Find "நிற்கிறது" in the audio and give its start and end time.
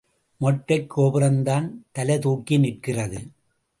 2.57-3.19